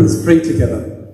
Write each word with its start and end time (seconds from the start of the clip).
Let's 0.00 0.24
pray 0.24 0.40
together. 0.40 1.08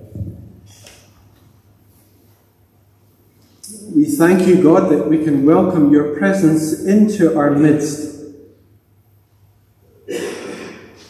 We 3.93 4.05
thank 4.05 4.47
you, 4.47 4.63
God, 4.63 4.89
that 4.93 5.09
we 5.09 5.25
can 5.25 5.45
welcome 5.45 5.91
your 5.91 6.15
presence 6.15 6.85
into 6.85 7.37
our 7.37 7.51
midst. 7.51 8.15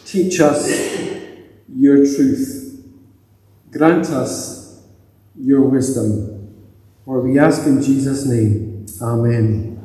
Teach 0.06 0.40
us 0.40 0.68
your 1.72 1.98
truth. 1.98 2.82
Grant 3.70 4.06
us 4.06 4.82
your 5.38 5.60
wisdom. 5.60 6.52
For 7.04 7.20
we 7.20 7.38
ask 7.38 7.64
in 7.64 7.80
Jesus' 7.80 8.26
name. 8.26 8.86
Amen. 9.00 9.76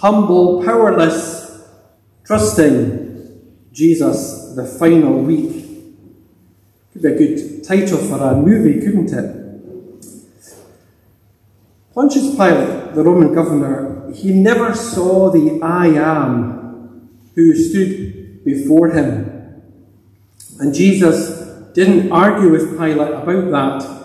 Humble, 0.00 0.64
powerless, 0.64 1.68
trusting 2.24 3.38
Jesus, 3.70 4.41
the 4.54 4.64
final 4.64 5.18
week. 5.18 5.66
Could 6.92 7.02
be 7.02 7.08
a 7.08 7.16
good 7.16 7.64
title 7.64 7.98
for 7.98 8.16
a 8.16 8.36
movie, 8.36 8.80
couldn't 8.80 9.12
it? 9.12 9.42
Pontius 11.94 12.34
Pilate, 12.36 12.94
the 12.94 13.02
Roman 13.02 13.34
governor, 13.34 14.10
he 14.12 14.32
never 14.32 14.74
saw 14.74 15.30
the 15.30 15.60
I 15.62 15.88
am 15.88 17.10
who 17.34 17.54
stood 17.54 18.44
before 18.44 18.90
him. 18.90 19.62
And 20.58 20.74
Jesus 20.74 21.38
didn't 21.74 22.12
argue 22.12 22.50
with 22.50 22.78
Pilate 22.78 23.12
about 23.12 23.50
that. 23.50 24.02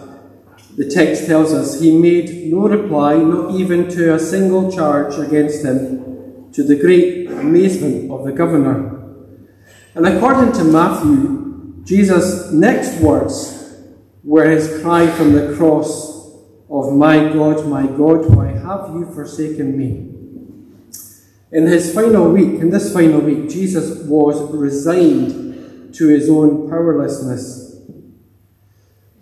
The 0.78 0.90
text 0.90 1.26
tells 1.26 1.54
us 1.54 1.80
he 1.80 1.98
made 1.98 2.52
no 2.52 2.68
reply, 2.68 3.16
not 3.18 3.56
even 3.56 3.90
to 3.90 4.14
a 4.14 4.20
single 4.20 4.72
charge 4.72 5.18
against 5.18 5.66
him, 5.66 6.52
to 6.54 6.64
the 6.64 6.76
great 6.76 7.30
amazement 7.30 8.12
of 8.12 8.26
the 8.26 8.32
governor. 8.32 8.97
And 9.98 10.06
according 10.06 10.54
to 10.54 10.64
Matthew, 10.64 11.82
Jesus' 11.84 12.52
next 12.52 13.02
words 13.02 13.74
were 14.24 14.48
his 14.48 14.80
cry 14.84 15.08
from 15.08 15.34
the 15.34 15.56
cross 15.56 16.38
of 16.70 16.94
My 16.94 17.34
God, 17.34 17.66
my 17.66 17.88
God, 17.88 18.30
why 18.30 18.50
have 18.50 18.94
you 18.94 19.12
forsaken 19.12 19.76
me? 19.76 20.14
In 21.52 21.66
his 21.66 21.92
final 21.96 22.30
week, 22.32 22.62
in 22.62 22.70
this 22.70 22.94
final 22.94 23.22
week, 23.22 23.50
Jesus 23.50 24.04
was 24.04 24.40
resigned 24.54 25.96
to 25.96 26.08
his 26.10 26.30
own 26.30 26.70
powerlessness. 26.70 27.82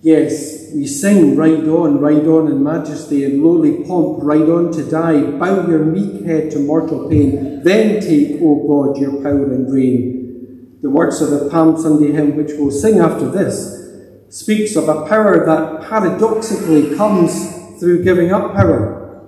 Yes, 0.02 0.74
we 0.74 0.88
sing, 0.88 1.38
Ride 1.38 1.70
on, 1.70 2.02
ride 2.02 2.28
on 2.28 2.52
in 2.52 2.62
majesty 2.62 3.24
and 3.24 3.42
lowly 3.42 3.86
pomp, 3.86 4.22
ride 4.22 4.50
on 4.50 4.74
to 4.74 4.84
die, 4.84 5.22
bow 5.40 5.66
your 5.70 5.86
meek 5.86 6.26
head 6.26 6.52
to 6.52 6.60
mortal 6.60 7.08
pain, 7.10 7.64
then 7.64 8.02
take, 8.02 8.42
O 8.42 8.68
God, 8.68 8.98
your 8.98 9.24
power 9.24 9.54
and 9.54 9.74
reign. 9.74 10.15
The 10.82 10.90
words 10.90 11.22
of 11.22 11.32
the 11.32 11.50
Palm 11.50 11.78
Sunday 11.82 12.12
hymn, 12.12 12.36
which 12.36 12.52
we'll 12.58 12.72
sing 12.72 13.00
after 13.00 13.30
this, 13.30 13.76
speaks 14.30 14.76
of 14.76 14.90
a 14.90 15.08
power 15.08 15.46
that 15.46 15.88
paradoxically 15.88 16.96
comes 16.96 17.80
through 17.80 18.04
giving 18.04 18.32
up 18.32 18.54
power. 18.54 19.26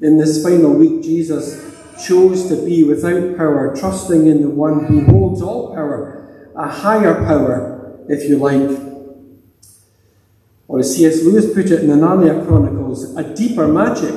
In 0.00 0.18
this 0.18 0.42
final 0.42 0.74
week, 0.74 1.02
Jesus 1.02 1.68
chose 2.06 2.48
to 2.48 2.64
be 2.64 2.84
without 2.84 3.36
power, 3.36 3.74
trusting 3.76 4.26
in 4.26 4.42
the 4.42 4.50
one 4.50 4.84
who 4.84 5.04
holds 5.06 5.42
all 5.42 5.74
power, 5.74 6.52
a 6.54 6.68
higher 6.68 7.14
power, 7.24 7.98
if 8.08 8.28
you 8.28 8.36
like. 8.36 8.78
Or 10.68 10.80
as 10.80 10.94
C.S. 10.94 11.24
Lewis 11.24 11.52
put 11.52 11.66
it 11.66 11.80
in 11.80 11.88
the 11.88 11.94
Narnia 11.94 12.46
Chronicles, 12.46 13.16
a 13.16 13.34
deeper 13.34 13.66
magic. 13.66 14.14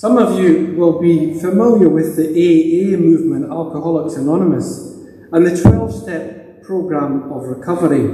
Some 0.00 0.16
of 0.16 0.40
you 0.40 0.76
will 0.78 0.98
be 0.98 1.38
familiar 1.38 1.90
with 1.90 2.16
the 2.16 2.24
AA 2.24 2.96
movement, 2.96 3.50
Alcoholics 3.50 4.16
Anonymous, 4.16 4.96
and 5.30 5.46
the 5.46 5.54
12 5.60 5.94
step 5.94 6.62
program 6.62 7.30
of 7.30 7.42
recovery. 7.42 8.06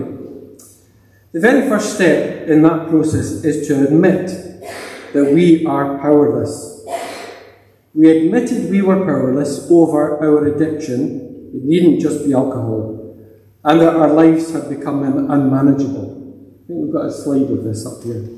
The 1.30 1.38
very 1.38 1.68
first 1.68 1.94
step 1.94 2.48
in 2.48 2.62
that 2.62 2.88
process 2.88 3.44
is 3.44 3.68
to 3.68 3.86
admit 3.86 4.26
that 5.12 5.30
we 5.32 5.64
are 5.64 5.96
powerless. 5.98 6.84
We 7.94 8.10
admitted 8.10 8.68
we 8.68 8.82
were 8.82 9.04
powerless 9.04 9.70
over 9.70 10.18
our 10.18 10.44
addiction, 10.44 11.52
it 11.54 11.62
needn't 11.62 12.00
just 12.00 12.24
be 12.24 12.34
alcohol, 12.34 13.16
and 13.62 13.80
that 13.80 13.94
our 13.94 14.12
lives 14.12 14.52
had 14.52 14.68
become 14.68 15.04
unmanageable. 15.04 16.64
I 16.64 16.66
think 16.66 16.82
we've 16.82 16.92
got 16.92 17.06
a 17.06 17.12
slide 17.12 17.48
of 17.48 17.62
this 17.62 17.86
up 17.86 18.02
here. 18.02 18.28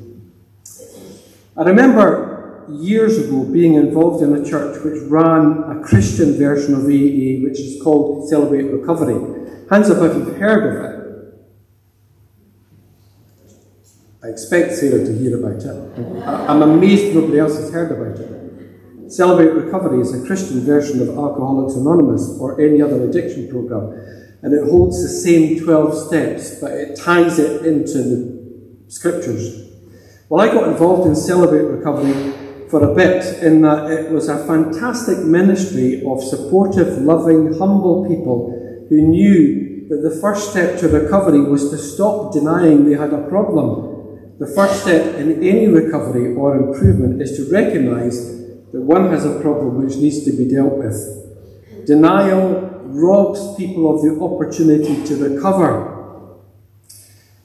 I 1.57 1.63
remember 1.63 2.28
years 2.71 3.19
ago 3.19 3.45
being 3.45 3.75
involved 3.75 4.23
in 4.23 4.35
a 4.35 4.45
church 4.45 4.83
which 4.85 5.03
ran 5.11 5.65
a 5.65 5.83
Christian 5.83 6.37
version 6.39 6.75
of 6.75 6.85
AA, 6.85 7.43
which 7.45 7.59
is 7.59 7.81
called 7.83 8.29
Celebrate 8.29 8.65
Recovery. 8.65 9.15
Hands 9.71 9.91
up 9.91 10.03
if 10.03 10.17
you've 10.17 10.37
heard 10.37 10.77
of 10.77 10.85
it. 10.85 10.99
I 14.23 14.29
expect 14.29 14.75
Sarah 14.75 15.05
to 15.05 15.19
hear 15.19 15.39
about 15.39 15.63
it. 15.63 16.25
I'm 16.27 16.63
amazed 16.63 17.15
nobody 17.15 17.39
else 17.39 17.57
has 17.57 17.71
heard 17.71 17.93
about 17.93 18.19
it. 18.19 19.13
Celebrate 19.13 19.53
Recovery 19.53 20.01
is 20.01 20.13
a 20.13 20.27
Christian 20.27 20.61
version 20.61 21.01
of 21.01 21.09
Alcoholics 21.11 21.75
Anonymous 21.77 22.37
or 22.41 22.61
any 22.61 22.83
other 22.83 23.05
addiction 23.09 23.49
program, 23.49 23.93
and 24.43 24.53
it 24.53 24.69
holds 24.69 25.03
the 25.03 25.09
same 25.09 25.59
12 25.59 26.07
steps, 26.09 26.61
but 26.61 26.73
it 26.73 26.99
ties 26.99 27.39
it 27.39 27.65
into 27.65 27.99
the 27.99 28.39
scriptures. 28.89 29.71
Well, 30.29 30.47
I 30.47 30.53
got 30.53 30.69
involved 30.69 31.07
in 31.09 31.17
Celebrate 31.17 31.63
Recovery 31.63 32.35
for 32.71 32.91
a 32.91 32.95
bit 32.95 33.43
in 33.43 33.63
that 33.63 33.91
it 33.91 34.11
was 34.11 34.29
a 34.29 34.45
fantastic 34.47 35.19
ministry 35.19 36.03
of 36.07 36.23
supportive, 36.23 36.99
loving, 36.99 37.59
humble 37.59 38.07
people 38.07 38.87
who 38.89 39.03
knew 39.03 39.87
that 39.89 40.03
the 40.03 40.21
first 40.21 40.51
step 40.51 40.79
to 40.81 40.89
recovery 40.89 41.41
was 41.41 41.71
to 41.71 41.79
stop 41.79 42.33
denying 42.33 42.85
they 42.85 42.97
had 42.97 43.13
a 43.13 43.27
problem. 43.29 44.37
The 44.39 44.47
first 44.47 44.83
step 44.83 45.17
in 45.17 45.43
any 45.43 45.67
recovery 45.67 46.35
or 46.35 46.57
improvement 46.57 47.23
is 47.23 47.37
to 47.39 47.51
recognize 47.51 48.39
that 48.73 48.83
one 48.83 49.11
has 49.11 49.25
a 49.25 49.41
problem 49.41 49.83
which 49.83 49.97
needs 49.97 50.25
to 50.25 50.33
be 50.33 50.49
dealt 50.49 50.75
with. 50.75 51.87
Denial 51.87 52.69
robs 52.85 53.57
people 53.57 53.95
of 53.95 54.03
the 54.03 54.23
opportunity 54.23 55.03
to 55.05 55.17
recover. 55.17 55.95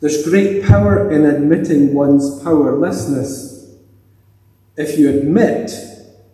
There's 0.02 0.28
great 0.28 0.66
power 0.66 1.10
in 1.12 1.26
admitting 1.26 1.94
one's 1.94 2.44
powerlessness. 2.44 3.53
If 4.76 4.98
you 4.98 5.10
admit, 5.10 5.72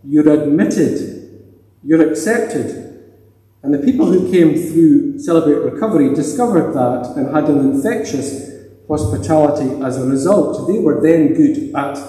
you're 0.04 0.30
admitted, 0.30 1.56
you're 1.84 2.10
accepted, 2.10 2.86
and 3.62 3.74
the 3.74 3.80
people 3.80 4.06
who 4.06 4.32
came 4.32 4.56
through 4.56 5.20
Celebrate 5.20 5.74
Recovery 5.74 6.14
discovered 6.16 6.72
that 6.72 7.18
and 7.18 7.36
had 7.36 7.50
an 7.50 7.72
infectious 7.72 8.50
hospitality 8.88 9.84
as 9.84 9.98
a 9.98 10.06
result. 10.06 10.70
They 10.70 10.80
were 10.80 11.02
then 11.02 11.34
good 11.34 11.76
at 11.76 12.00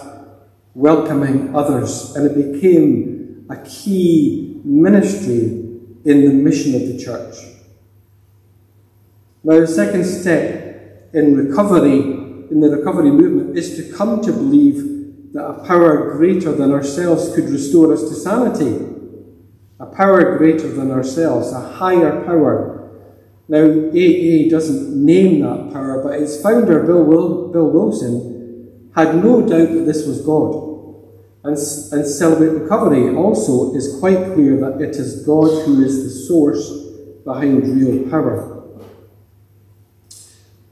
welcoming 0.75 1.55
others, 1.57 2.15
and 2.15 2.27
it 2.27 2.53
became 2.53 3.47
a 3.51 3.57
key 3.65 4.61
ministry 4.65 5.47
in 6.05 6.25
the 6.25 6.33
mission 6.33 6.77
of 6.77 6.83
the 6.83 6.97
church. 6.97 7.35
Now, 9.43 9.59
the 9.59 9.67
second 9.67 10.05
step 10.05 11.11
in 11.13 11.35
recovery, 11.35 11.99
in 11.99 12.61
the 12.61 12.71
recovery 12.71 13.11
movement, 13.11 13.59
is 13.59 13.77
to 13.77 13.97
come 13.97 14.21
to 14.23 14.33
believe 14.33 15.00
that 15.33 15.45
a 15.45 15.65
power 15.67 16.13
greater 16.17 16.53
than 16.53 16.73
ourselves 16.73 17.35
could 17.35 17.49
restore 17.49 17.93
us 17.93 18.03
to 18.03 18.15
sanity 18.15 18.91
a 19.81 19.87
power 19.87 20.37
greater 20.37 20.69
than 20.69 20.91
ourselves, 20.91 21.53
a 21.53 21.61
higher 21.61 22.23
power. 22.27 22.91
Now, 23.49 23.65
AA 23.65 24.49
doesn't 24.51 25.05
name 25.05 25.41
that 25.41 25.73
power, 25.73 26.03
but 26.03 26.21
its 26.21 26.41
founder, 26.41 26.85
Bill, 26.85 27.49
Bill 27.49 27.71
Wilson, 27.71 28.91
had 28.95 29.17
no 29.17 29.41
doubt 29.41 29.73
that 29.73 29.87
this 29.87 30.07
was 30.07 30.21
God. 30.21 30.69
And, 31.43 31.57
and 31.57 32.07
Celebrate 32.07 32.61
Recovery 32.61 33.15
also 33.15 33.75
is 33.75 33.99
quite 33.99 34.35
clear 34.35 34.61
that 34.61 34.81
it 34.83 34.97
is 34.97 35.25
God 35.25 35.65
who 35.65 35.83
is 35.83 36.05
the 36.05 36.11
source 36.27 36.71
behind 37.25 37.67
real 37.67 38.09
power. 38.11 38.50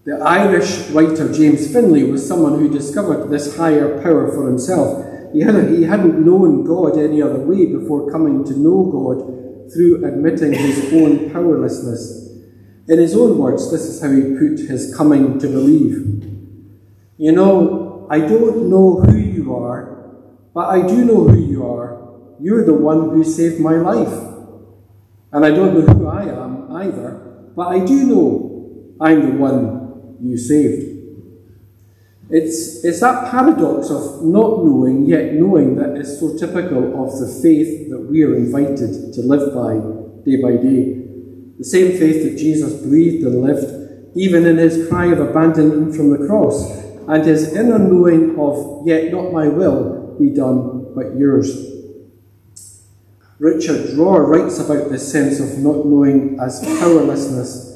The 0.09 0.25
Irish 0.25 0.89
writer 0.89 1.31
James 1.31 1.71
Finley 1.71 2.03
was 2.03 2.27
someone 2.27 2.59
who 2.59 2.73
discovered 2.73 3.29
this 3.29 3.59
higher 3.59 4.01
power 4.03 4.33
for 4.33 4.49
himself 4.49 5.05
he, 5.35 5.41
had, 5.41 5.69
he 5.69 5.83
hadn't 5.83 6.25
known 6.25 6.65
God 6.65 6.99
any 6.99 7.21
other 7.21 7.41
way 7.41 7.67
before 7.67 8.11
coming 8.11 8.43
to 8.45 8.59
know 8.59 8.85
God 8.85 9.71
through 9.71 10.07
admitting 10.07 10.55
his 10.55 10.91
own 10.95 11.31
powerlessness. 11.31 12.27
In 12.89 12.99
his 12.99 13.15
own 13.15 13.37
words, 13.37 13.71
this 13.71 13.83
is 13.83 14.01
how 14.01 14.11
he 14.11 14.23
put 14.23 14.67
his 14.67 14.97
coming 14.97 15.39
to 15.41 15.47
believe. 15.47 16.25
You 17.19 17.33
know, 17.33 18.07
I 18.09 18.21
don't 18.21 18.71
know 18.71 19.03
who 19.03 19.15
you 19.15 19.55
are, 19.55 20.11
but 20.55 20.71
I 20.71 20.87
do 20.87 21.05
know 21.05 21.29
who 21.29 21.39
you 21.39 21.67
are. 21.67 22.37
You're 22.41 22.65
the 22.65 22.73
one 22.73 23.11
who 23.11 23.25
saved 23.25 23.61
my 23.61 23.75
life. 23.75 24.25
And 25.33 25.45
I 25.45 25.51
don't 25.51 25.75
know 25.75 25.93
who 25.93 26.07
I 26.07 26.23
am 26.23 26.75
either, 26.75 27.51
but 27.55 27.69
I 27.69 27.85
do 27.85 28.07
know 28.07 28.97
I'm 28.99 29.21
the 29.21 29.37
one 29.37 29.78
you 30.21 30.37
saved. 30.37 30.97
It's, 32.31 32.85
it's 32.85 33.01
that 33.01 33.31
paradox 33.31 33.91
of 33.91 34.23
not 34.23 34.65
knowing 34.65 35.07
yet 35.07 35.33
knowing 35.33 35.77
that 35.77 35.97
is 35.97 36.21
so 36.21 36.37
typical 36.37 37.03
of 37.03 37.19
the 37.19 37.41
faith 37.43 37.89
that 37.89 38.01
we 38.01 38.23
are 38.23 38.35
invited 38.37 39.15
to 39.15 39.23
live 39.23 39.55
by 39.55 39.75
day 40.25 40.41
by 40.43 40.63
day. 40.63 41.05
The 41.59 41.65
same 41.65 41.99
faith 41.99 42.23
that 42.25 42.39
Jesus 42.39 42.83
breathed 42.83 43.27
and 43.27 43.43
lived, 43.43 44.17
even 44.17 44.47
in 44.47 44.59
his 44.59 44.89
cry 44.89 45.07
of 45.07 45.21
abandonment 45.21 45.97
from 45.97 46.11
the 46.11 46.27
cross, 46.27 46.71
and 47.09 47.25
his 47.25 47.55
inner 47.55 47.79
knowing 47.79 48.39
of, 48.39 48.87
Yet 48.87 49.11
not 49.11 49.33
my 49.33 49.49
will 49.49 50.17
be 50.19 50.29
done, 50.29 50.93
but 50.95 51.17
yours. 51.17 51.51
Richard 53.39 53.97
Rohr 53.97 54.27
writes 54.27 54.59
about 54.59 54.91
this 54.91 55.11
sense 55.11 55.41
of 55.41 55.59
not 55.59 55.87
knowing 55.87 56.39
as 56.41 56.61
powerlessness. 56.81 57.68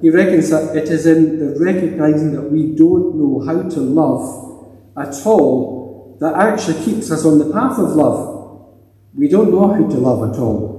He 0.00 0.10
reckons 0.10 0.50
that 0.50 0.76
it 0.76 0.88
is 0.88 1.06
in 1.06 1.38
the 1.38 1.58
recognizing 1.58 2.32
that 2.32 2.50
we 2.50 2.74
don't 2.76 3.16
know 3.16 3.44
how 3.44 3.68
to 3.68 3.80
love 3.80 4.68
at 4.96 5.26
all 5.26 5.78
that 6.20 6.34
actually 6.34 6.84
keeps 6.84 7.10
us 7.10 7.24
on 7.24 7.38
the 7.38 7.52
path 7.52 7.78
of 7.78 7.90
love. 7.90 8.74
We 9.14 9.28
don't 9.28 9.50
know 9.50 9.68
how 9.68 9.88
to 9.88 9.98
love 9.98 10.32
at 10.32 10.38
all. 10.38 10.78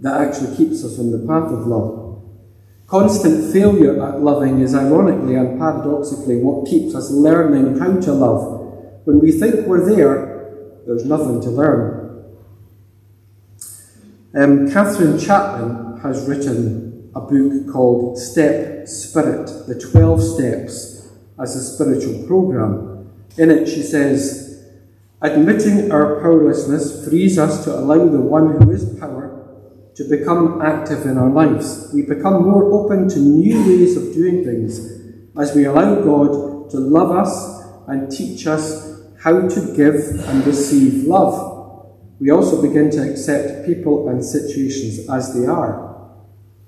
That 0.00 0.20
actually 0.20 0.56
keeps 0.56 0.84
us 0.84 0.98
on 0.98 1.12
the 1.12 1.18
path 1.18 1.52
of 1.52 1.66
love. 1.66 2.22
Constant 2.86 3.52
failure 3.52 4.04
at 4.04 4.20
loving 4.20 4.60
is 4.60 4.74
ironically 4.74 5.36
and 5.36 5.58
paradoxically 5.58 6.38
what 6.38 6.68
keeps 6.68 6.94
us 6.94 7.10
learning 7.10 7.78
how 7.78 8.00
to 8.00 8.12
love. 8.12 9.04
When 9.04 9.20
we 9.20 9.30
think 9.30 9.66
we're 9.66 9.84
there, 9.84 10.80
there's 10.86 11.04
nothing 11.04 11.40
to 11.42 11.50
learn. 11.50 12.00
Um, 14.34 14.70
Catherine 14.70 15.18
Chapman 15.18 16.00
has 16.00 16.26
written 16.26 16.89
a 17.14 17.20
book 17.20 17.72
called 17.72 18.18
Step 18.18 18.86
Spirit 18.86 19.66
The 19.66 19.78
12 19.78 20.22
Steps 20.22 21.08
as 21.38 21.56
a 21.56 21.74
Spiritual 21.74 22.26
Program. 22.26 23.10
In 23.36 23.50
it, 23.50 23.66
she 23.66 23.82
says, 23.82 24.66
Admitting 25.22 25.92
our 25.92 26.20
powerlessness 26.20 27.06
frees 27.06 27.38
us 27.38 27.64
to 27.64 27.74
allow 27.74 28.06
the 28.06 28.20
one 28.20 28.60
who 28.60 28.70
is 28.70 28.98
power 28.98 29.26
to 29.94 30.04
become 30.08 30.62
active 30.62 31.04
in 31.04 31.18
our 31.18 31.30
lives. 31.30 31.90
We 31.92 32.02
become 32.02 32.44
more 32.44 32.72
open 32.72 33.08
to 33.10 33.18
new 33.18 33.66
ways 33.66 33.96
of 33.96 34.14
doing 34.14 34.44
things 34.44 34.78
as 35.38 35.54
we 35.54 35.64
allow 35.64 35.96
God 35.96 36.70
to 36.70 36.78
love 36.78 37.10
us 37.10 37.64
and 37.86 38.10
teach 38.10 38.46
us 38.46 39.02
how 39.20 39.48
to 39.48 39.76
give 39.76 39.94
and 40.28 40.46
receive 40.46 41.04
love 41.04 41.50
we 42.20 42.30
also 42.30 42.60
begin 42.60 42.90
to 42.90 43.10
accept 43.10 43.66
people 43.66 44.10
and 44.10 44.22
situations 44.22 45.08
as 45.08 45.34
they 45.34 45.46
are. 45.46 45.89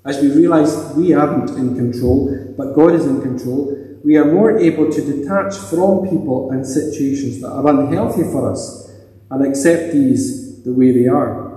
As 0.05 0.21
we 0.21 0.31
realize 0.31 0.93
we 0.95 1.13
aren't 1.13 1.51
in 1.51 1.75
control, 1.75 2.53
but 2.57 2.73
God 2.73 2.93
is 2.93 3.05
in 3.05 3.21
control, 3.21 3.77
we 4.03 4.17
are 4.17 4.25
more 4.25 4.57
able 4.57 4.91
to 4.91 5.01
detach 5.01 5.55
from 5.55 6.09
people 6.09 6.51
and 6.51 6.65
situations 6.65 7.39
that 7.39 7.49
are 7.49 7.67
unhealthy 7.67 8.23
for 8.23 8.51
us 8.51 8.91
and 9.31 9.45
accept 9.45 9.93
these 9.93 10.61
the 10.63 10.73
way 10.73 10.91
they 10.91 11.07
are. 11.07 11.53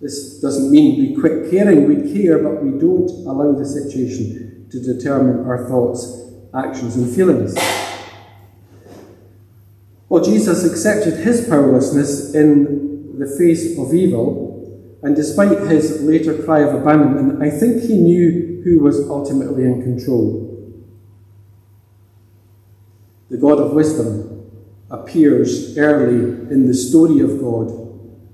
This 0.00 0.40
doesn't 0.40 0.70
mean 0.70 0.98
we 0.98 1.20
quit 1.20 1.50
caring, 1.50 1.86
we 1.86 2.12
care, 2.12 2.38
but 2.38 2.62
we 2.62 2.78
don't 2.78 3.10
allow 3.26 3.52
the 3.52 3.66
situation 3.66 4.66
to 4.70 4.80
determine 4.80 5.44
our 5.46 5.68
thoughts, 5.68 6.30
actions, 6.54 6.96
and 6.96 7.14
feelings. 7.14 7.54
Well, 10.08 10.24
Jesus 10.24 10.64
accepted 10.64 11.18
his 11.18 11.46
powerlessness 11.46 12.34
in 12.34 13.18
the 13.18 13.26
face 13.26 13.78
of 13.78 13.92
evil, 13.92 14.59
and 15.02 15.16
despite 15.16 15.60
his 15.68 16.02
later 16.02 16.42
cry 16.42 16.60
of 16.60 16.74
abandonment, 16.74 17.42
I 17.42 17.50
think 17.50 17.82
he 17.82 17.96
knew 17.96 18.62
who 18.64 18.80
was 18.80 19.08
ultimately 19.08 19.64
in 19.64 19.82
control. 19.82 20.46
The 23.30 23.38
God 23.38 23.58
of 23.60 23.72
wisdom 23.72 24.50
appears 24.90 25.78
early 25.78 26.50
in 26.52 26.66
the 26.66 26.74
story 26.74 27.20
of 27.20 27.40
God. 27.40 27.70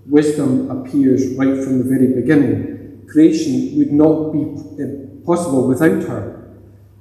Wisdom 0.06 0.70
appears 0.70 1.36
right 1.36 1.62
from 1.62 1.78
the 1.78 1.84
very 1.84 2.14
beginning. 2.14 3.06
Creation 3.08 3.78
would 3.78 3.92
not 3.92 4.32
be 4.32 4.40
uh, 4.82 5.24
possible 5.24 5.68
without 5.68 6.02
her. 6.04 6.36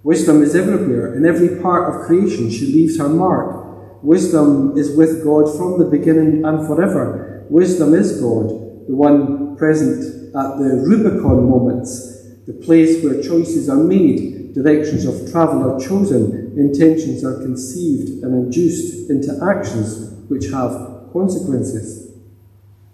Wisdom 0.03 0.43
is 0.43 0.55
everywhere. 0.55 1.15
In 1.15 1.25
every 1.25 1.59
part 1.61 1.91
of 1.91 2.05
creation, 2.05 2.51
she 2.51 2.67
leaves 2.67 2.99
her 2.99 3.09
mark. 3.09 4.03
Wisdom 4.03 4.77
is 4.77 4.95
with 4.95 5.23
God 5.23 5.57
from 5.57 5.79
the 5.79 5.85
beginning 5.85 6.45
and 6.45 6.67
forever. 6.67 7.43
Wisdom 7.49 7.95
is 7.95 8.21
God, 8.21 8.49
the 8.87 8.95
one 8.95 9.44
present 9.57 10.35
at 10.35 10.57
the 10.57 10.83
Rubicon 10.85 11.49
moments, 11.49 12.23
the 12.45 12.53
place 12.53 13.03
where 13.03 13.21
choices 13.21 13.69
are 13.69 13.83
made, 13.83 14.53
directions 14.53 15.05
of 15.05 15.31
travel 15.31 15.69
are 15.69 15.79
chosen, 15.79 16.53
intentions 16.57 17.23
are 17.23 17.41
conceived 17.41 18.23
and 18.23 18.33
induced 18.33 19.09
into 19.09 19.37
actions 19.43 20.11
which 20.29 20.45
have 20.51 21.11
consequences. 21.11 22.11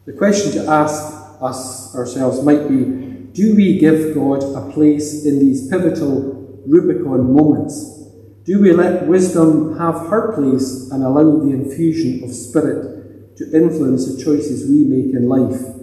The 0.05 0.13
question 0.13 0.51
to 0.53 0.69
ask 0.69 1.41
us 1.41 1.95
ourselves 1.95 2.43
might 2.43 2.67
be 2.67 3.09
do 3.33 3.55
we 3.55 3.79
give 3.79 4.13
God 4.13 4.43
a 4.43 4.71
place 4.71 5.25
in 5.25 5.39
these 5.39 5.69
pivotal 5.69 6.61
Rubicon 6.67 7.33
moments? 7.33 7.99
Do 8.43 8.59
we 8.59 8.73
let 8.73 9.07
wisdom 9.07 9.77
have 9.77 10.07
her 10.07 10.33
place 10.33 10.89
and 10.91 11.03
allow 11.03 11.39
the 11.39 11.51
infusion 11.51 12.23
of 12.23 12.35
spirit 12.35 13.37
to 13.37 13.51
influence 13.55 14.05
the 14.05 14.21
choices 14.21 14.69
we 14.69 14.83
make 14.83 15.15
in 15.15 15.29
life, 15.29 15.80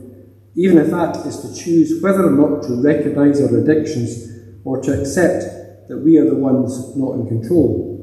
even 0.59 0.79
if 0.79 0.91
that 0.91 1.25
is 1.25 1.39
to 1.39 1.55
choose 1.55 2.03
whether 2.03 2.27
or 2.27 2.33
not 2.33 2.65
to 2.65 2.83
recognize 2.83 3.41
our 3.41 3.59
addictions 3.59 4.27
or 4.65 4.83
to 4.83 5.01
accept 5.01 5.45
that 5.87 5.99
we 5.99 6.19
are 6.19 6.25
the 6.25 6.35
ones 6.35 6.97
not 6.97 7.15
in 7.15 7.29
control. 7.29 7.95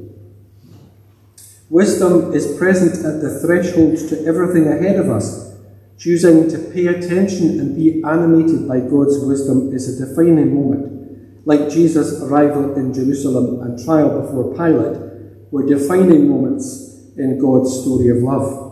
Wisdom 1.68 2.32
is 2.32 2.56
present 2.56 3.04
at 3.04 3.20
the 3.20 3.40
threshold 3.40 3.98
to 4.08 4.24
everything 4.24 4.68
ahead 4.68 4.96
of 4.98 5.10
us. 5.10 5.54
Choosing 5.98 6.48
to 6.48 6.58
pay 6.72 6.86
attention 6.86 7.60
and 7.60 7.76
be 7.76 8.02
animated 8.02 8.66
by 8.66 8.80
God's 8.80 9.18
wisdom 9.18 9.74
is 9.74 10.00
a 10.00 10.06
defining 10.06 10.54
moment. 10.54 11.46
Like 11.46 11.68
Jesus' 11.68 12.22
arrival 12.22 12.74
in 12.74 12.94
Jerusalem 12.94 13.60
and 13.60 13.84
trial 13.84 14.22
before 14.22 14.54
Pilate 14.54 15.50
were 15.50 15.66
defining 15.66 16.26
moments 16.26 17.12
in 17.18 17.38
God's 17.38 17.82
story 17.82 18.08
of 18.08 18.18
love. 18.18 18.65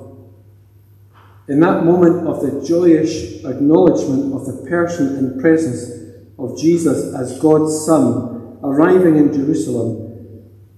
In 1.46 1.60
that 1.60 1.84
moment 1.84 2.26
of 2.26 2.40
the 2.40 2.66
joyous 2.66 3.44
acknowledgement 3.44 4.32
of 4.32 4.46
the 4.46 4.66
person 4.66 5.18
and 5.18 5.40
presence 5.40 5.90
of 6.38 6.58
Jesus 6.58 7.14
as 7.14 7.38
God's 7.38 7.84
Son 7.84 8.58
arriving 8.62 9.16
in 9.16 9.30
Jerusalem 9.30 10.04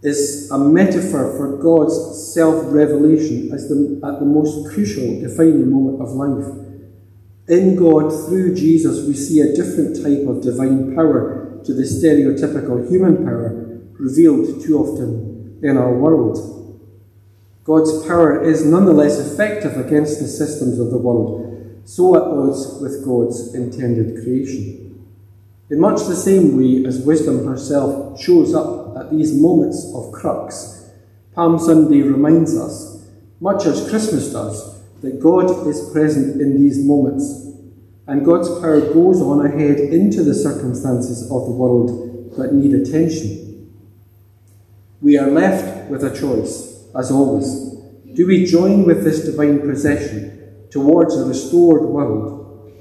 is 0.03 0.51
a 0.51 0.59
metaphor 0.59 1.37
for 1.37 1.57
God's 1.59 2.35
self 2.35 2.65
revelation 2.67 3.49
the, 3.69 4.01
at 4.05 4.19
the 4.19 4.27
most 4.27 4.73
crucial, 4.73 5.21
defining 5.21 5.71
moment 5.71 6.03
of 6.03 6.11
life. 6.11 6.47
In 7.49 7.77
God, 7.77 8.11
through 8.27 8.56
Jesus, 8.56 9.06
we 9.06 9.15
see 9.15 9.41
a 9.41 9.55
different 9.55 10.03
type 10.03 10.27
of 10.27 10.43
divine 10.43 10.96
power 10.96 11.63
to 11.65 11.75
the 11.75 11.82
stereotypical 11.82 12.89
human 12.91 13.25
power 13.25 13.81
revealed 14.01 14.63
too 14.65 14.79
often 14.79 15.61
in 15.63 15.77
our 15.77 15.94
world. 15.94 16.66
God's 17.67 18.06
power 18.06 18.44
is 18.44 18.65
nonetheless 18.65 19.19
effective 19.19 19.77
against 19.77 20.20
the 20.20 20.29
systems 20.29 20.79
of 20.79 20.91
the 20.91 20.99
world, 20.99 21.82
so 21.85 22.15
at 22.15 22.23
odds 22.23 22.79
with 22.81 23.05
God's 23.05 23.56
intended 23.56 24.23
creation. 24.23 25.05
In 25.69 25.81
much 25.81 26.06
the 26.06 26.15
same 26.15 26.56
way 26.56 26.87
as 26.87 27.01
wisdom 27.01 27.44
herself 27.44 28.20
shows 28.20 28.55
up 28.55 28.96
at 28.96 29.11
these 29.11 29.35
moments 29.35 29.85
of 29.96 30.13
crux, 30.13 30.91
Palm 31.35 31.58
Sunday 31.58 32.03
reminds 32.03 32.56
us, 32.56 33.05
much 33.41 33.67
as 33.67 33.91
Christmas 33.91 34.32
does, 34.32 34.81
that 35.01 35.20
God 35.20 35.67
is 35.67 35.91
present 35.93 36.41
in 36.41 36.63
these 36.63 36.79
moments, 36.79 37.51
and 38.06 38.25
God's 38.25 38.49
power 38.61 38.81
goes 38.81 39.20
on 39.20 39.44
ahead 39.44 39.81
into 39.81 40.23
the 40.23 40.35
circumstances 40.35 41.25
of 41.32 41.46
the 41.46 41.51
world 41.51 42.32
that 42.37 42.55
need 42.55 42.75
attention. 42.75 43.73
We 45.01 45.19
are 45.19 45.29
left 45.29 45.91
with 45.91 46.05
a 46.05 46.17
choice 46.17 46.76
as 46.98 47.10
always, 47.10 47.76
do 48.15 48.26
we 48.26 48.46
join 48.46 48.84
with 48.84 49.05
this 49.05 49.24
divine 49.24 49.60
procession 49.60 50.67
towards 50.70 51.15
a 51.17 51.24
restored 51.26 51.82
world? 51.82 52.72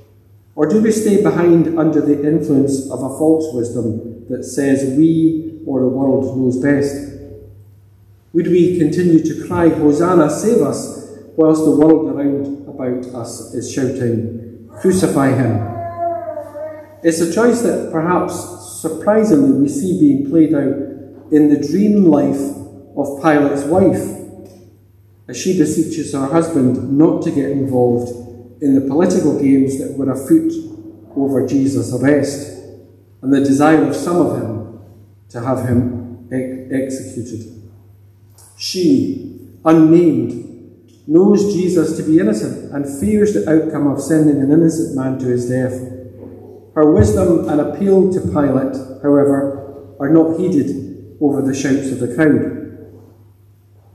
Or 0.55 0.67
do 0.67 0.81
we 0.81 0.91
stay 0.91 1.21
behind 1.21 1.77
under 1.77 1.99
the 1.99 2.25
influence 2.25 2.89
of 2.89 3.03
a 3.03 3.09
false 3.09 3.53
wisdom 3.53 4.25
that 4.29 4.45
says 4.45 4.97
we 4.97 5.61
or 5.65 5.81
the 5.81 5.89
world 5.89 6.37
knows 6.37 6.57
best? 6.57 6.95
Would 8.31 8.47
we 8.47 8.77
continue 8.77 9.23
to 9.23 9.47
cry, 9.47 9.69
Hosanna, 9.69 10.29
save 10.29 10.61
us, 10.61 11.09
whilst 11.35 11.65
the 11.65 11.71
world 11.71 12.09
around 12.09 12.67
about 12.67 13.05
us 13.13 13.53
is 13.53 13.71
shouting, 13.71 14.69
Crucify 14.79 15.35
him? 15.35 15.75
It's 17.03 17.19
a 17.19 17.33
choice 17.33 17.61
that 17.61 17.91
perhaps 17.91 18.81
surprisingly 18.81 19.59
we 19.59 19.67
see 19.67 19.99
being 19.99 20.29
played 20.29 20.53
out 20.53 21.31
in 21.31 21.49
the 21.49 21.67
dream 21.67 22.05
life 22.05 22.64
of 22.95 23.21
Pilate's 23.21 23.63
wife, 23.63 24.01
as 25.27 25.37
she 25.37 25.57
beseeches 25.57 26.13
her 26.13 26.27
husband 26.27 26.97
not 26.97 27.23
to 27.23 27.31
get 27.31 27.51
involved 27.51 28.61
in 28.61 28.75
the 28.75 28.81
political 28.81 29.39
games 29.39 29.79
that 29.79 29.97
were 29.97 30.11
afoot 30.11 30.51
over 31.15 31.47
Jesus' 31.47 31.93
arrest, 31.93 32.63
and 33.21 33.33
the 33.33 33.39
desire 33.39 33.83
of 33.85 33.95
some 33.95 34.17
of 34.17 34.41
him 34.41 34.79
to 35.29 35.41
have 35.41 35.67
him 35.67 36.27
ex- 36.31 36.99
executed. 36.99 37.69
She, 38.57 39.49
unnamed, 39.65 40.45
knows 41.07 41.53
Jesus 41.53 41.97
to 41.97 42.03
be 42.03 42.19
innocent 42.19 42.73
and 42.73 42.99
fears 42.99 43.33
the 43.33 43.49
outcome 43.49 43.87
of 43.87 44.01
sending 44.01 44.41
an 44.41 44.51
innocent 44.51 44.95
man 44.95 45.19
to 45.19 45.25
his 45.25 45.49
death. 45.49 45.73
Her 46.73 46.91
wisdom 46.91 47.47
and 47.49 47.61
appeal 47.61 48.11
to 48.13 48.21
Pilate, 48.21 48.75
however, 49.01 49.95
are 49.99 50.09
not 50.09 50.39
heeded 50.39 51.17
over 51.21 51.41
the 51.41 51.53
shouts 51.53 51.91
of 51.91 51.99
the 51.99 52.13
crowd. 52.15 52.64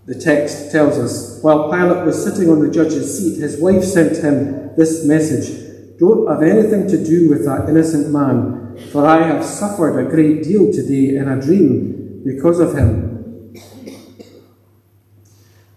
The 0.07 0.15
text 0.19 0.73
tells 0.73 0.99
us 0.99 1.43
while 1.43 1.71
Pilate 1.71 2.07
was 2.07 2.23
sitting 2.25 2.51
on 2.51 2.61
the 2.61 2.71
judge's 2.71 3.19
seat, 3.19 3.41
his 3.41 3.61
wife 3.61 3.85
sent 3.85 4.17
him 4.17 4.75
this 4.77 5.05
message 5.05 5.99
Don't 5.99 6.29
have 6.29 6.43
anything 6.43 6.89
to 6.89 7.05
do 7.05 7.29
with 7.29 7.45
that 7.45 7.69
innocent 7.69 8.11
man, 8.11 8.79
for 8.91 9.07
I 9.07 9.23
have 9.27 9.45
suffered 9.45 9.99
a 9.99 10.11
great 10.11 10.43
deal 10.43 10.73
today 10.73 11.17
in 11.17 11.29
a 11.29 11.41
dream 11.41 12.23
because 12.25 12.61
of 12.61 12.75
him. 12.75 13.11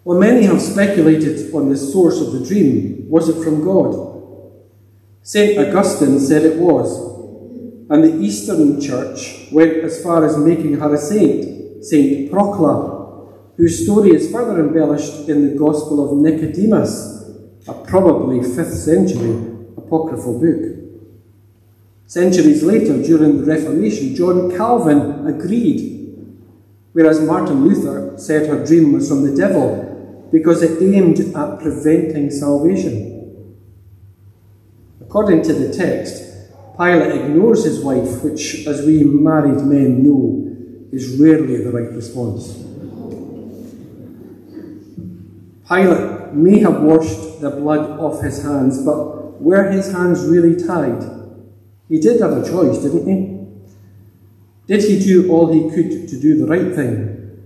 Well, 0.06 0.20
many 0.20 0.44
have 0.44 0.62
speculated 0.62 1.54
on 1.54 1.70
the 1.70 1.78
source 1.78 2.20
of 2.20 2.34
the 2.34 2.46
dream. 2.46 3.06
Was 3.10 3.30
it 3.30 3.42
from 3.42 3.64
God? 3.64 4.14
St. 5.22 5.58
Augustine 5.58 6.20
said 6.20 6.44
it 6.44 6.58
was, 6.58 6.92
and 7.90 8.04
the 8.04 8.20
Eastern 8.22 8.82
Church 8.82 9.48
went 9.52 9.78
as 9.78 10.04
far 10.04 10.26
as 10.26 10.38
making 10.38 10.74
her 10.74 10.94
a 10.94 10.98
saint, 10.98 11.86
Saint 11.86 12.30
Procla, 12.30 12.93
whose 13.58 13.84
story 13.84 14.12
is 14.12 14.32
further 14.32 14.60
embellished 14.60 15.30
in 15.30 15.48
the 15.48 15.56
Gospel 15.56 16.04
of 16.04 16.18
Nicodemus, 16.18 17.30
a 17.68 17.74
probably 17.86 18.40
5th 18.40 18.74
century 18.74 19.54
apocryphal 19.78 20.40
book. 20.40 20.80
Centuries 22.08 22.64
later, 22.64 23.02
during 23.02 23.38
the 23.38 23.46
Reformation, 23.46 24.16
John 24.16 24.56
Calvin 24.56 25.28
agreed, 25.28 26.36
whereas 26.94 27.22
Martin 27.22 27.64
Luther 27.64 28.18
said 28.18 28.48
her 28.48 28.66
dream 28.66 28.94
was 28.94 29.08
from 29.08 29.24
the 29.24 29.36
devil 29.36 30.30
because 30.32 30.62
it 30.64 30.82
aimed 30.82 31.20
at 31.20 31.60
preventing 31.60 32.32
salvation. 32.32 33.56
According 35.00 35.44
to 35.44 35.54
the 35.54 35.72
text, 35.72 36.24
Pilate 36.76 37.22
ignores 37.22 37.66
his 37.66 37.82
wife, 37.82 38.24
which, 38.24 38.66
as 38.66 38.84
we 38.84 39.04
married 39.04 39.64
men 39.64 40.04
know, 40.04 40.50
is 40.92 41.20
rarely 41.20 41.64
the 41.64 41.72
right 41.72 41.92
response. 41.94 42.73
Pilate 45.68 46.34
may 46.34 46.60
have 46.60 46.82
washed 46.82 47.40
the 47.42 47.50
blood 47.50 48.00
off 48.00 48.22
his 48.22 48.44
hands, 48.44 48.84
but 48.84 49.42
were 49.42 49.72
his 49.72 49.92
hands 49.92 50.26
really 50.26 50.56
tied? 50.56 51.04
He 51.88 52.00
did 52.00 52.22
have 52.22 52.34
a 52.34 52.50
choice, 52.50 52.80
didn't 52.80 53.08
he? 53.08 53.34
Did 54.68 54.84
he 54.84 55.00
do 55.00 55.32
all 55.32 55.52
he 55.52 55.70
could 55.70 56.08
to 56.10 56.20
do 56.20 56.38
the 56.38 56.48
right 56.48 56.74
thing? 56.74 57.42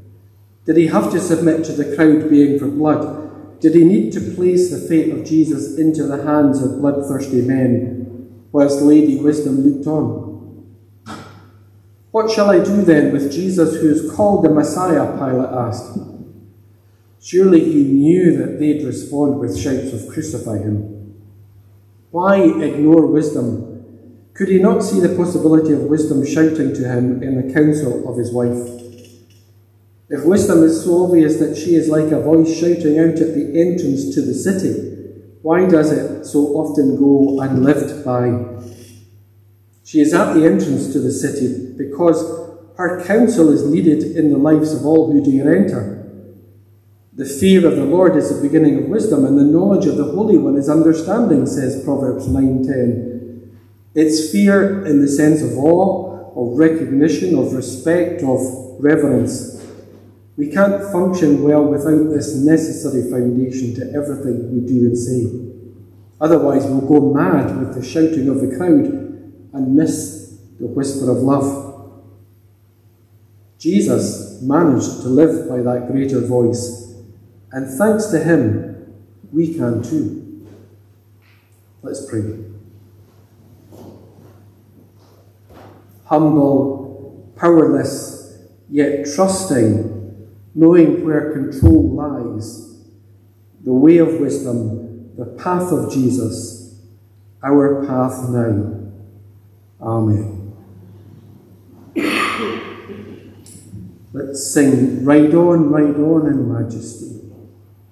Did 0.66 0.78
he 0.78 0.88
have 0.88 1.12
to 1.12 1.20
submit 1.20 1.64
to 1.66 1.74
the 1.74 1.96
crowd 1.96 2.30
being 2.30 2.60
for 2.60 2.68
blood? 2.68 3.60
Did 3.60 3.74
he 3.74 3.84
need 3.84 4.14
to 4.14 4.22
place 4.36 4.70
the 4.70 4.78
fate 4.78 5.14
of 5.14 5.26
Jesus 5.26 5.78
into 5.78 6.04
the 6.04 6.24
hands 6.24 6.62
of 6.62 6.80
bloodthirsty 6.80 7.42
men, 7.42 8.42
whilst 8.52 8.82
Lady 8.82 9.18
Wisdom 9.18 9.62
looked 9.62 9.88
on? 9.88 10.28
What 12.12 12.32
shall 12.32 12.50
I 12.50 12.64
do 12.64 12.84
then 12.84 13.12
with 13.12 13.32
Jesus 13.32 13.82
who 13.82 13.90
is 13.90 14.12
called 14.12 14.44
the 14.44 14.50
Messiah? 14.50 15.18
Pilate 15.18 15.52
asked. 15.52 16.17
Surely 17.22 17.64
he 17.64 17.84
knew 17.84 18.38
that 18.38 18.60
they'd 18.60 18.86
respond 18.86 19.40
with 19.40 19.58
shouts 19.58 19.94
of 19.94 20.08
crucify 20.12 20.60
him. 20.60 21.16
Why 22.12 22.42
ignore 22.42 23.08
wisdom? 23.08 23.84
Could 24.34 24.50
he 24.50 24.60
not 24.60 24.84
see 24.84 25.00
the 25.00 25.16
possibility 25.16 25.74
of 25.74 25.82
wisdom 25.82 26.26
shouting 26.26 26.74
to 26.74 26.88
him 26.88 27.24
in 27.24 27.36
the 27.36 27.54
counsel 27.54 28.08
of 28.10 28.18
his 28.18 28.32
wife? 28.32 28.78
If 30.10 30.24
wisdom 30.24 30.64
is 30.64 30.84
so 30.84 31.06
obvious 31.06 31.38
that 31.38 31.58
she 31.58 31.76
is 31.76 31.90
like 31.90 32.12
a 32.12 32.22
voice 32.22 32.58
shouting 32.58 32.98
out 32.98 33.20
at 33.20 33.34
the 33.34 33.60
entrance 33.60 34.16
to 34.16 34.22
the 34.22 34.34
city, 34.34 34.98
why 35.42 35.68
does 35.68 35.92
it 35.92 36.26
so 36.26 36.40
often 36.56 36.98
go 36.98 37.42
unlived 37.42 38.06
by? 38.06 38.64
She 39.84 40.02
is 40.02 40.14
at 40.14 40.34
the 40.34 40.46
entrance 40.46 40.94
to 40.94 41.00
the 41.00 41.12
city 41.12 41.74
because 41.78 42.22
her 42.78 43.04
counsel 43.06 43.52
is 43.52 43.66
needed 43.66 44.16
in 44.16 44.32
the 44.32 44.38
lives 44.38 44.74
of 44.74 44.86
all 44.86 45.12
who 45.12 45.24
dare 45.24 45.56
enter. 45.56 45.97
The 47.18 47.26
fear 47.26 47.66
of 47.66 47.76
the 47.76 47.84
Lord 47.84 48.16
is 48.16 48.30
the 48.30 48.48
beginning 48.48 48.78
of 48.78 48.90
wisdom, 48.90 49.26
and 49.26 49.40
the 49.40 49.44
knowledge 49.44 49.88
of 49.88 49.98
the 49.98 50.04
Holy 50.04 50.38
One 50.38 50.56
is 50.56 50.70
understanding, 50.70 51.48
says 51.48 51.84
Proverbs 51.84 52.28
9.10. 52.28 53.58
It's 53.96 54.32
fear 54.32 54.86
in 54.86 55.02
the 55.02 55.08
sense 55.08 55.42
of 55.42 55.58
awe, 55.58 56.32
of 56.36 56.60
recognition, 56.60 57.36
of 57.36 57.54
respect, 57.54 58.22
of 58.22 58.40
reverence. 58.80 59.66
We 60.38 60.52
can't 60.52 60.92
function 60.92 61.42
well 61.42 61.64
without 61.64 62.14
this 62.14 62.36
necessary 62.36 63.10
foundation 63.10 63.74
to 63.78 63.92
everything 63.96 64.54
we 64.54 64.68
do 64.68 64.86
and 64.86 64.96
say. 64.96 65.26
Otherwise, 66.22 66.68
we'll 66.68 66.82
go 66.82 67.12
mad 67.16 67.58
with 67.58 67.74
the 67.74 67.84
shouting 67.84 68.30
of 68.30 68.42
the 68.42 68.56
crowd 68.56 68.94
and 69.54 69.76
miss 69.76 70.38
the 70.60 70.68
whisper 70.68 71.10
of 71.10 71.18
love. 71.18 71.98
Jesus 73.58 74.40
managed 74.44 75.02
to 75.02 75.08
live 75.10 75.50
by 75.50 75.64
that 75.64 75.92
greater 75.92 76.20
voice 76.20 76.87
and 77.51 77.68
thanks 77.77 78.08
to 78.08 78.20
Him, 78.20 78.96
we 79.32 79.54
can 79.54 79.82
too. 79.84 80.48
Let's 81.82 82.10
pray. 82.10 82.46
Humble, 86.06 87.34
powerless, 87.36 88.39
yet 88.70 89.06
trusting, 89.13 90.30
knowing 90.56 91.06
where 91.06 91.34
control 91.34 91.89
lies, 91.92 92.80
the 93.63 93.74
way 93.74 93.98
of 93.98 94.20
wisdom, 94.20 95.16
the 95.18 95.25
path 95.25 95.72
of 95.72 95.92
Jesus, 95.92 96.80
our 97.44 97.86
path 97.86 98.30
now. 98.30 98.92
Amen. 99.82 100.54
Let's 104.13 104.51
sing, 104.51 105.06
Ride 105.06 105.34
on, 105.36 105.70
ride 105.70 105.96
on 105.96 106.27
in 106.27 106.51
majesty. 106.51 107.17